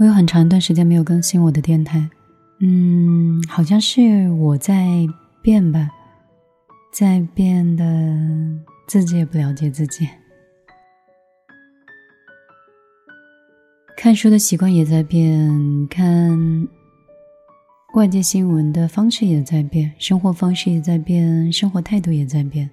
[0.00, 2.08] 我有很长一段时间没有更新我的电台，
[2.60, 5.06] 嗯，好像是我在
[5.42, 5.90] 变吧，
[6.90, 7.84] 在变的
[8.88, 10.08] 自己也不了解自己。
[13.94, 16.66] 看书的习惯也在变，看
[17.92, 22.70] 外界新闻的方式也在变，生活方式也在变，生活态度也在变。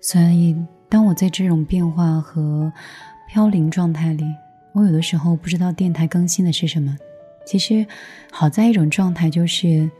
[0.00, 0.56] 所以，
[0.88, 2.72] 当我在这种变化和
[3.28, 4.24] 飘零状态里，
[4.72, 6.96] 我有的时候不知道电台更新的是什么。
[7.44, 7.86] 其实，
[8.30, 9.90] 好在一种状态就是，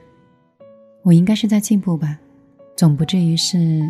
[1.03, 2.19] 我应该是在进步吧，
[2.77, 3.83] 总不至于是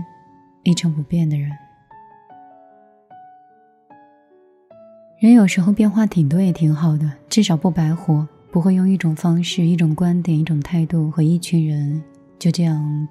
[0.62, 1.50] 一成不变的人。
[5.20, 12.02] 人有时候变化挺多也挺好的，至少不白活，不会用一种方式、一种观点、一种态度和一群人
[12.40, 13.06] 就这样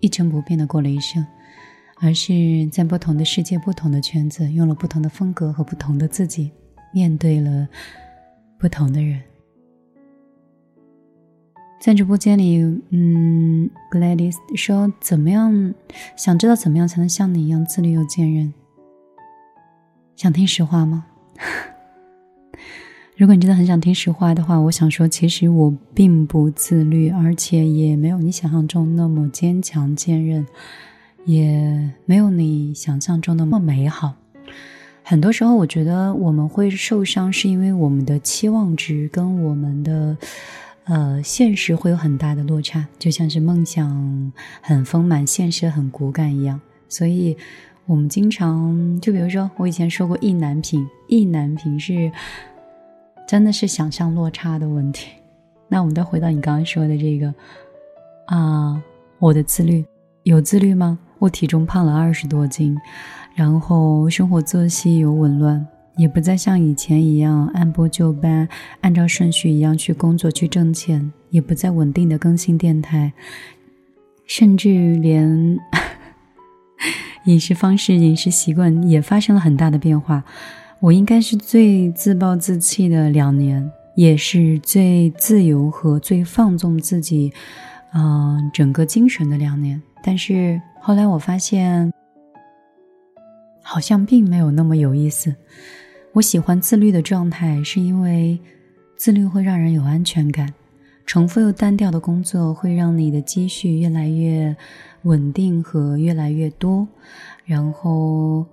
[0.00, 1.26] 一成不变的过了一生，
[1.96, 6.50] 而是在不同的世界、不同的圈子，用了不同的风格和不同的自己，
[6.98, 7.68] 面对了
[8.58, 9.22] 不同的人。
[11.80, 12.58] 在直播间里，
[12.90, 15.74] 嗯，Gladys 说：“怎么样？
[16.16, 18.52] 想知道怎么样才能像你一样自律又坚韧？
[20.16, 21.06] 想听实话吗？”
[23.16, 30.44] 如果你真的很想听实话的话，我想说，其实我并不自律，而且也没有你想象中那么坚强坚韧，
[31.26, 34.16] 也没有你想象中那么美好。
[35.08, 40.14] 很多时候，我觉得我们会受伤，是因为我们的期望值跟我们的
[40.84, 47.34] 呃现实会有很大的落差，就像是梦想很丰满，现实很骨感一样，所以。
[47.86, 52.12] 我们经常就比如说，我以前说过意难平，意难平是
[53.26, 55.08] 真的是想象落差的问题。
[55.68, 57.34] 那我们再回到你刚刚说的这个
[58.26, 58.78] 啊，
[59.18, 59.82] 我的自律
[60.24, 60.98] 有自律吗？
[61.18, 62.76] 我体重胖了二十多斤，
[63.38, 65.64] 然后生活作息有紊乱，
[65.96, 68.48] 也不再像以前一样按部就班，
[68.80, 73.12] 按照顺序一样去工作去挣钱，也不再稳定的更新电台，
[74.26, 75.56] 甚至连。
[77.26, 80.24] 饮食方式、饮食习惯也发生了很大的变化。
[80.80, 87.32] 我应该是最自暴自弃的两年，也是最自由和最放纵自己，
[87.94, 89.80] 嗯，整个精神的两年。
[90.02, 91.92] 但是后来我发现，
[93.70, 95.34] 好像并没有那么有意思。
[96.14, 98.40] 我喜欢自律的状态，是因为
[98.96, 100.54] 自律会让人有安全感。
[101.04, 104.56] 重复又单调的工作会让你的积蓄越来越
[105.02, 106.88] 稳定和越来越多，
[107.44, 108.46] 然后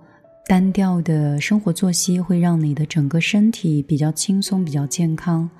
[0.48, 5.50] 单调的生活作息会让你的整个身体比较轻松、比较健康。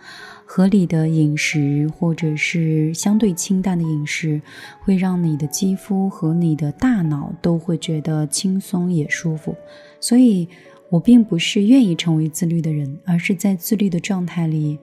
[0.44, 4.40] 合理的饮食或者是相对清淡的饮食，
[4.78, 9.56] 会让你的肌肤和你的大脑都会觉得轻松也舒服。
[9.98, 10.48] 所以，
[10.88, 14.78] 我并不是愿意成为自律的人，而是在自律的状态里，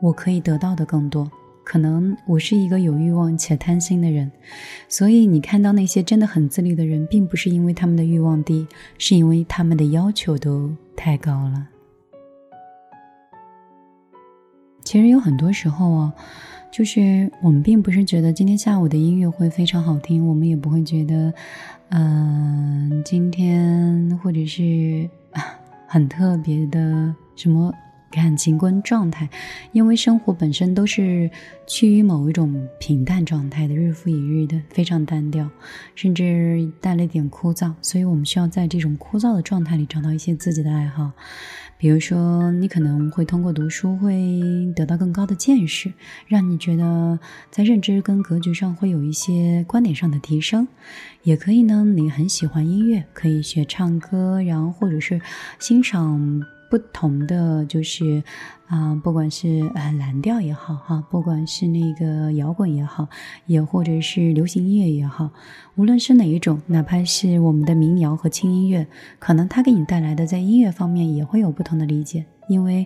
[0.00, 1.30] 我可以得到的更多。
[1.64, 4.30] 可能我是一个有欲望且贪心的人，
[4.86, 8.66] 所以你看到那些真的很自律的人，并不是因为他们的欲望低，
[8.98, 11.68] 是因为他们的要求都太高了。
[14.84, 16.12] 其实有很多时候啊，
[16.70, 21.32] 就是我们并不是觉得今天下午的音乐会非常好听，我们也不会觉得，
[21.88, 25.08] 嗯，今天或者是
[25.86, 27.72] 很特别的什么。
[28.14, 29.28] 感情观状态，
[29.72, 31.28] 因为生活本身都是
[31.66, 35.50] 趋于某一种平淡状态的，日复一日的，非常单调，
[35.96, 37.72] 甚至带了一点枯燥。
[37.82, 41.10] 所以我们需要在这种枯燥的状态里找到一些自己的爱好，
[41.76, 45.92] 比如说，你可能会通过读书会得到更高的见识，
[46.28, 47.18] 让你觉得
[47.50, 50.68] 在认知跟格局上会有一些观点上的提升。
[51.24, 55.20] 也可以呢，你很喜欢音乐，可以学唱歌，然后或者是
[55.58, 56.40] 欣赏。
[56.74, 58.20] 不同的就是，
[58.66, 63.06] 啊，不管是呃蓝调也好哈，不管是那个摇滚也好，
[63.46, 65.30] 也或者是流行音乐也好，
[65.76, 68.84] 无论是哪一种，哪怕是我们的民谣和轻音乐，
[69.20, 72.84] 可能它给你带来的在音乐方面也会有不同的理解，因为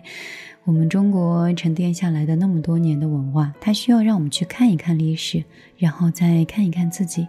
[0.65, 5.43] 我们中国沉淀下来的那么多年的文化，它需要让我们去看一看历史，
[5.77, 7.27] 然后再看一看自己，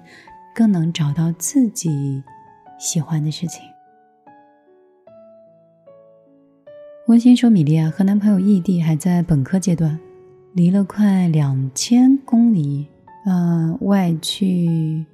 [0.55, 2.23] 更能找到自己
[2.79, 3.63] 喜欢的事情。
[7.07, 9.99] 温馨说：“米莉啊，和男朋友异地，还在本科阶段，
[10.53, 12.87] 离了快两千公里，
[13.25, 15.05] 呃，外去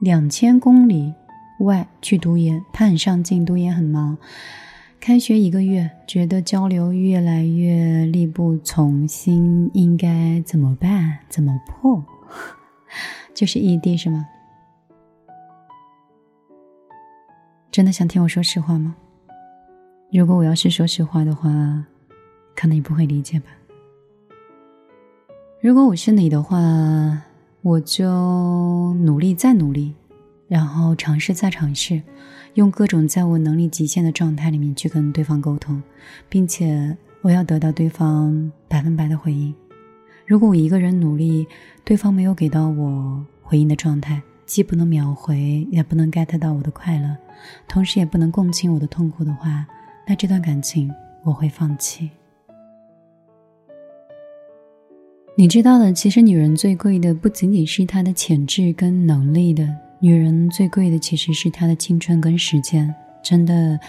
[0.00, 1.14] 两千公里
[1.60, 2.62] 外去读研。
[2.70, 4.18] 他很上进，读研很忙。
[5.00, 11.20] 开学一个月，觉得交流越来越力不从心，应该怎么办？
[11.30, 12.04] 怎么破？
[13.32, 14.28] 就是异地是吗？
[17.70, 18.96] 真的想听我说实话吗？”
[20.14, 21.48] 如果我要是说实话的话，
[22.54, 23.46] 可能你不会理解吧。
[25.62, 26.58] 如果我是你的话，
[27.62, 29.94] 我就努力再努力，
[30.48, 32.02] 然后尝试再尝试，
[32.54, 35.82] 用各种在我能力极限的状态里面去跟对方沟通，
[36.28, 39.54] 并且我要得到对方百分百的回应。
[40.26, 41.46] 如果我一个人努力，
[41.84, 47.16] 对方没有给到我回应的状态，既不能秒回，也不能 get 到我的快乐，
[47.66, 49.66] 同时也不能共情我的痛苦的话，
[50.06, 50.92] 那这段感情
[51.24, 52.10] 我会放弃。
[55.34, 59.66] 你知道的，其实女人最贵的不仅仅是她的潜质跟能力的，
[59.98, 63.80] 女人最贵的其实是她的青春跟时间，真的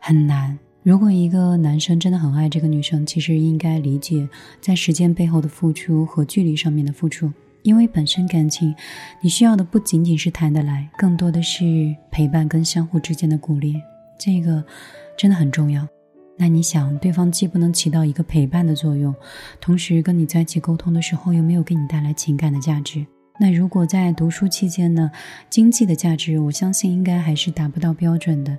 [0.00, 0.58] 很难。
[0.82, 4.28] 如果一个男生真的很爱这个女生，其实应该理解
[4.60, 7.30] 在时间背后的付出和距离上面的付出，
[7.62, 8.74] 因为本身感情，
[9.20, 13.76] 你需要的不仅仅是谈得来，更多的是陪伴跟相互之间的鼓励，
[14.18, 14.64] 这个
[15.16, 15.86] 真的很重要。
[16.36, 19.14] 那你想，对方既不能起到一个陪伴的作用，
[19.60, 23.04] 同时跟你在一起沟通的时候又没有给你带来情感的价值。
[23.40, 25.10] 那如果在读书期间呢，
[25.48, 28.56] 经济的价值，我相信应该还是达不到标准的。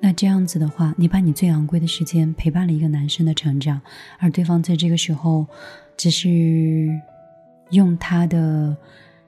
[0.00, 3.80] 那这样子的话，你把你最昂贵的时间陪伴了一个男生的成长，
[4.18, 5.46] 而对方在这个时候，
[5.96, 6.88] 只是
[7.70, 8.76] 用他的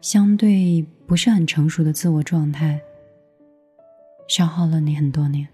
[0.01, 2.81] 相对不是很成熟的自我状态，
[4.29, 5.47] 消耗了你很多年。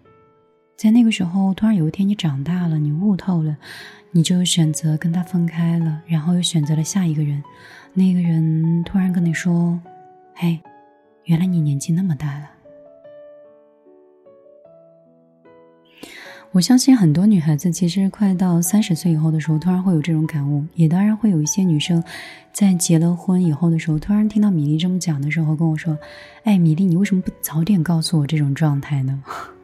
[0.78, 3.56] 在那个时候，突然有一天你长大了，你悟透了，
[4.12, 7.42] 你就选择跟他分开了，然后又选择了下一个人。
[7.94, 9.76] 那个人突然跟你说
[10.36, 10.60] ：“嘿，
[11.24, 12.48] 原来你年纪那么大了。”
[16.52, 20.64] 我相信很多女孩子其实快到三十岁以后的时候，突然会有这种感悟。
[20.76, 22.00] 也当然会有一些女生，
[22.52, 25.98] 在结了婚以后的时候，突然听到米粒这么讲的时候，跟我说
[26.46, 29.20] ：“哎，米粒，你为什么不早点告诉我这种状态呢？”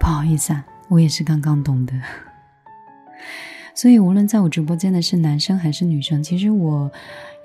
[0.00, 1.92] 不好意思啊，我也是刚刚懂得。
[3.76, 6.90] 所以，无论在我直播间的是男生还是女生，其实我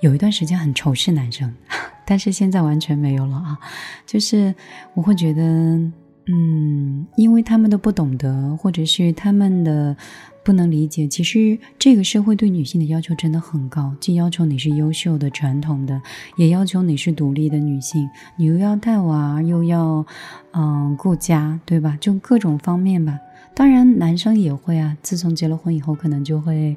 [0.00, 1.54] 有一段时间很仇视男生，
[2.04, 3.58] 但是现在完全没有了啊。
[4.06, 4.54] 就是
[4.94, 9.96] 我会觉得，嗯，因为他们都不懂得，或者是他们的。
[10.46, 16.00] 不能理解，其实这个社会对女性的要求真的很高，既要求你是优秀的、传统的，
[16.36, 18.08] 也要求你是独立的女性。
[18.36, 20.06] 你又要带娃，又要
[20.52, 21.98] 嗯顾家，对吧？
[22.00, 23.18] 就各种方面吧。
[23.56, 24.96] 当然，男生也会啊。
[25.02, 26.76] 自从结了婚以后，可能就会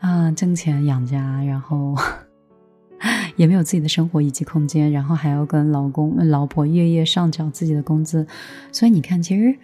[0.00, 1.94] 啊挣钱养家，然后
[3.36, 8.26] 也没有自己的生活以及空间，然后还要跟老公、老婆月月上缴自己的工资。
[8.72, 9.54] 所以你看，其实。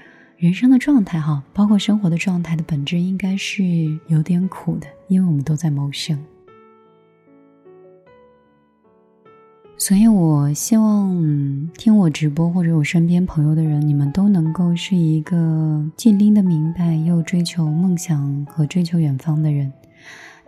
[0.41, 3.63] 人生的状态，哈，包括生活的状态的本质，应该是
[4.07, 6.19] 有点苦的，因为我们都在谋生。
[9.77, 19.71] 所以我希望听我直播或者我身边朋友的人，你们都能够是一个既拎得明白又追求梦想和追求远方的人。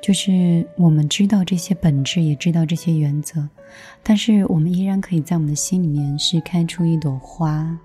[0.00, 3.46] 就是我们知道这些本质，也知道这些原则，
[4.02, 7.78] 但是我们依然可以在我们的心里面是开出一朵花。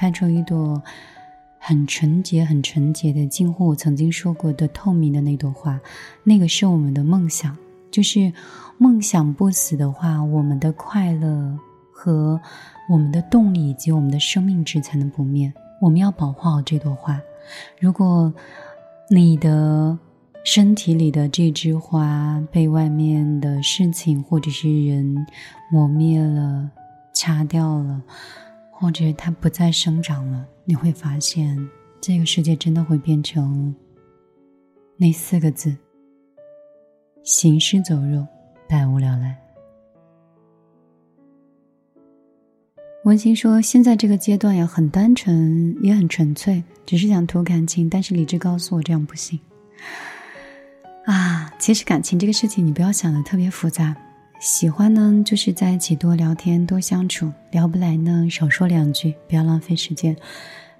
[0.00, 0.82] 开出一朵
[1.58, 5.78] 很纯洁、很纯洁的，近乎我曾经说过的透明的那朵花，
[6.24, 7.54] 那个是我们的梦想。
[7.90, 8.32] 就是
[8.78, 11.54] 梦想不死的话，我们的快乐
[11.92, 12.40] 和
[12.88, 15.52] 我们的动力以及我们的生命值才能不灭。
[15.82, 17.20] 我们要保护好这朵花。
[17.78, 18.32] 如果
[19.10, 19.98] 你的
[20.44, 25.26] 身体里的这枝花被外面的事情或者是人
[25.70, 26.70] 磨灭了、
[27.12, 28.00] 掐掉了。
[28.80, 31.68] 或者它不再生长了，你会发现
[32.00, 33.74] 这个世界真的会变成
[34.96, 35.76] 那四个字：
[37.22, 38.26] 行尸走肉，
[38.66, 39.36] 百无聊赖。
[43.04, 47.88] 文心说：“现在这个阶段呀，很单纯，也很纯粹，只是想图感情。
[47.88, 49.38] 但是理智告诉我，这样不行。
[51.04, 53.94] 啊，其实感情这个事情，你不要想的特别复杂。”
[54.40, 60.16] 喜欢呢，就是在一起多聊天、多相处；聊不来呢，少说两句，不要浪费时间，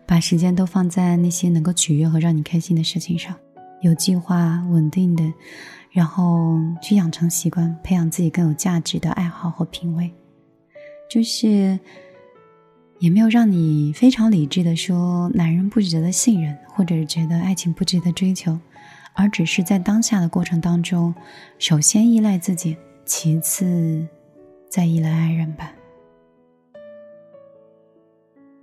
[0.06, 3.36] 把时间都放在那些能够取悦和让你开心的事情上，
[3.82, 5.30] 有计划、稳定的，
[5.90, 10.10] 然后去养成习惯，培养自己更有价值的爱好和品味。
[11.10, 11.78] 就是
[12.98, 18.58] 也没有让你非常理智的说男人不值得信任，或者觉得爱情不值得追求，
[19.12, 21.14] 而只是在当下的过程当中，
[21.58, 22.74] 首先依赖自己。
[23.12, 24.06] 其次，
[24.68, 25.72] 再依赖爱人吧。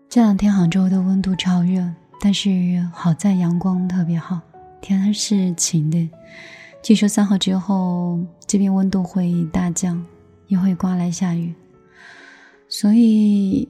[0.07, 1.85] 这两天杭州的温度超热，
[2.21, 2.49] 但是
[2.93, 4.39] 好在阳光特别好，
[4.79, 6.09] 天是晴的。
[6.81, 10.01] 据说三号之后，这边温度会大降，
[10.47, 11.53] 也会刮来下雨，
[12.69, 13.67] 所以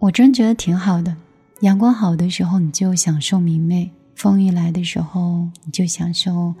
[0.00, 1.16] 我真觉得挺好的。
[1.60, 6.52] 阳光好的时候，你就享受明媚；风一来的时候，你就享受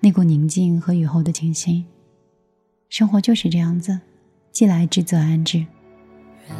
[0.00, 1.86] 那股宁静和雨后的清新。
[2.88, 4.00] 生活就是这样子，
[4.50, 5.58] 既来之则安之。
[5.58, 6.56] 人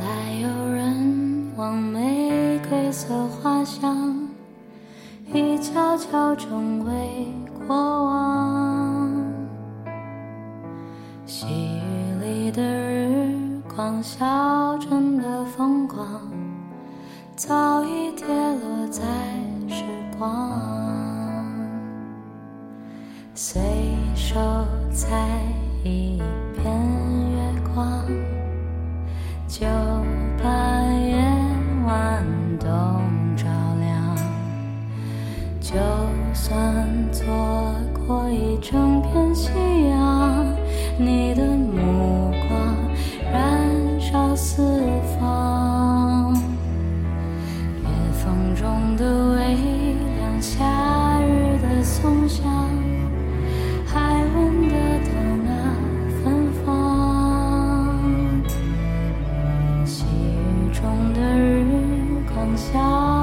[0.00, 4.28] 来有人往，玫瑰色花香，
[5.32, 7.28] 一悄悄成为
[7.66, 9.24] 过往。
[11.24, 16.04] 细雨里的日光，小镇的风光，
[17.36, 19.00] 早已跌落在
[19.68, 19.84] 时
[20.18, 20.91] 光，
[23.44, 23.60] 随
[24.14, 24.36] 手
[24.92, 25.28] 采。
[25.82, 26.22] 一
[26.54, 26.64] 片
[27.32, 27.38] 月
[27.74, 28.06] 光，
[29.48, 29.66] 就
[30.40, 30.46] 把
[30.84, 31.16] 夜
[31.84, 32.24] 晚
[32.60, 32.68] 都
[33.36, 33.48] 照
[33.80, 34.16] 亮。
[35.60, 35.74] 就
[36.32, 37.74] 算错
[38.06, 39.50] 过一整片夕
[39.88, 39.91] 阳，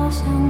[0.09, 0.48] 想。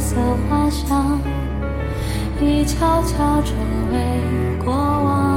[0.00, 0.16] 色
[0.48, 1.20] 花香
[2.40, 3.54] 已悄悄成
[3.92, 5.29] 为过往。